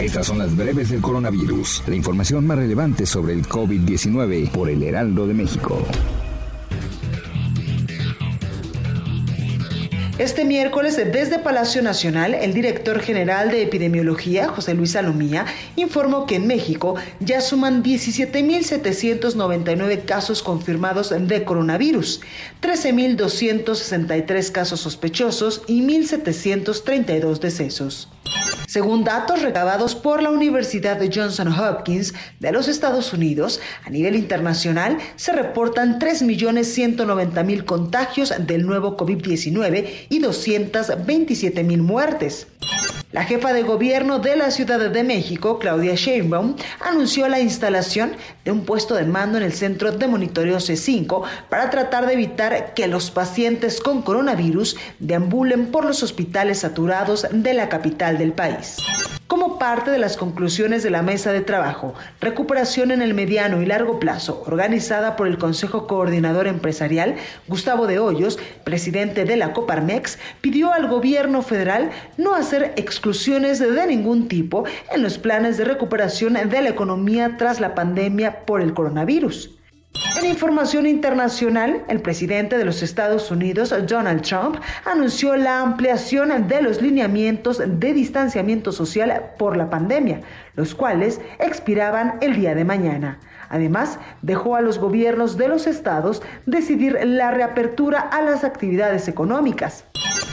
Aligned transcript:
Estas 0.00 0.26
son 0.26 0.38
las 0.38 0.56
breves 0.56 0.88
del 0.88 1.02
coronavirus. 1.02 1.82
La 1.86 1.94
información 1.94 2.46
más 2.46 2.56
relevante 2.56 3.04
sobre 3.04 3.34
el 3.34 3.46
COVID-19 3.46 4.50
por 4.50 4.70
el 4.70 4.82
Heraldo 4.82 5.26
de 5.26 5.34
México. 5.34 5.78
Este 10.16 10.46
miércoles, 10.46 10.96
desde 10.96 11.38
Palacio 11.38 11.82
Nacional, 11.82 12.32
el 12.34 12.54
director 12.54 13.00
general 13.00 13.50
de 13.50 13.60
epidemiología, 13.62 14.48
José 14.48 14.72
Luis 14.72 14.92
Salomía, 14.92 15.44
informó 15.76 16.24
que 16.24 16.36
en 16.36 16.46
México 16.46 16.94
ya 17.20 17.42
suman 17.42 17.82
17.799 17.82 20.06
casos 20.06 20.42
confirmados 20.42 21.10
de 21.10 21.44
coronavirus, 21.44 22.22
13.263 22.62 24.50
casos 24.50 24.80
sospechosos 24.80 25.60
y 25.66 25.82
1.732 25.82 27.38
decesos. 27.38 28.08
Según 28.70 29.02
datos 29.02 29.42
recabados 29.42 29.96
por 29.96 30.22
la 30.22 30.30
Universidad 30.30 30.96
de 30.96 31.10
Johnson 31.12 31.48
Hopkins 31.48 32.14
de 32.38 32.52
los 32.52 32.68
Estados 32.68 33.12
Unidos, 33.12 33.60
a 33.84 33.90
nivel 33.90 34.14
internacional 34.14 34.98
se 35.16 35.32
reportan 35.32 35.98
3.190.000 35.98 37.64
contagios 37.64 38.32
del 38.38 38.64
nuevo 38.64 38.96
COVID-19 38.96 40.06
y 40.08 40.20
227.000 40.20 41.78
muertes. 41.78 42.46
La 43.12 43.24
jefa 43.24 43.52
de 43.52 43.64
gobierno 43.64 44.20
de 44.20 44.36
la 44.36 44.52
Ciudad 44.52 44.78
de 44.78 45.02
México, 45.02 45.58
Claudia 45.58 45.96
Sheinbaum, 45.96 46.54
anunció 46.78 47.26
la 47.26 47.40
instalación 47.40 48.12
de 48.44 48.52
un 48.52 48.64
puesto 48.64 48.94
de 48.94 49.04
mando 49.04 49.36
en 49.36 49.42
el 49.42 49.52
centro 49.52 49.90
de 49.90 50.06
monitoreo 50.06 50.58
C5 50.58 51.24
para 51.48 51.70
tratar 51.70 52.06
de 52.06 52.12
evitar 52.12 52.72
que 52.72 52.86
los 52.86 53.10
pacientes 53.10 53.80
con 53.80 54.02
coronavirus 54.02 54.76
deambulen 55.00 55.72
por 55.72 55.84
los 55.84 56.04
hospitales 56.04 56.60
saturados 56.60 57.26
de 57.32 57.52
la 57.52 57.68
capital 57.68 58.16
del 58.16 58.32
país. 58.32 58.76
Como 59.30 59.60
parte 59.60 59.92
de 59.92 59.98
las 59.98 60.16
conclusiones 60.16 60.82
de 60.82 60.90
la 60.90 61.02
mesa 61.02 61.30
de 61.30 61.40
trabajo, 61.40 61.94
recuperación 62.20 62.90
en 62.90 63.00
el 63.00 63.14
mediano 63.14 63.62
y 63.62 63.64
largo 63.64 64.00
plazo, 64.00 64.42
organizada 64.44 65.14
por 65.14 65.28
el 65.28 65.38
Consejo 65.38 65.86
Coordinador 65.86 66.48
Empresarial, 66.48 67.14
Gustavo 67.46 67.86
de 67.86 68.00
Hoyos, 68.00 68.40
presidente 68.64 69.24
de 69.24 69.36
la 69.36 69.52
Coparmex, 69.52 70.18
pidió 70.40 70.72
al 70.72 70.88
gobierno 70.88 71.42
federal 71.42 71.92
no 72.16 72.34
hacer 72.34 72.72
exclusiones 72.74 73.60
de 73.60 73.86
ningún 73.86 74.26
tipo 74.26 74.64
en 74.90 75.00
los 75.00 75.16
planes 75.18 75.56
de 75.58 75.64
recuperación 75.64 76.32
de 76.32 76.62
la 76.62 76.68
economía 76.68 77.36
tras 77.38 77.60
la 77.60 77.76
pandemia 77.76 78.44
por 78.46 78.60
el 78.60 78.74
coronavirus. 78.74 79.59
En 80.20 80.26
información 80.26 80.86
internacional, 80.86 81.82
el 81.88 82.00
presidente 82.00 82.58
de 82.58 82.64
los 82.64 82.82
Estados 82.82 83.30
Unidos, 83.30 83.74
Donald 83.86 84.22
Trump, 84.22 84.56
anunció 84.84 85.36
la 85.36 85.60
ampliación 85.60 86.46
de 86.46 86.60
los 86.60 86.82
lineamientos 86.82 87.62
de 87.66 87.92
distanciamiento 87.94 88.70
social 88.70 89.32
por 89.38 89.56
la 89.56 89.70
pandemia, 89.70 90.20
los 90.56 90.74
cuales 90.74 91.20
expiraban 91.38 92.18
el 92.20 92.36
día 92.36 92.54
de 92.54 92.64
mañana. 92.64 93.18
Además, 93.48 93.98
dejó 94.22 94.56
a 94.56 94.60
los 94.60 94.78
gobiernos 94.78 95.36
de 95.36 95.48
los 95.48 95.66
estados 95.66 96.22
decidir 96.46 96.98
la 97.02 97.30
reapertura 97.30 98.00
a 98.00 98.20
las 98.22 98.44
actividades 98.44 99.08
económicas. 99.08 99.84